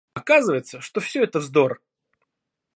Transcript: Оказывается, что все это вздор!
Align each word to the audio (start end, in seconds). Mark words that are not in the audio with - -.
Оказывается, 0.15 0.81
что 0.81 0.99
все 0.99 1.21
это 1.25 1.37
вздор! 1.37 1.79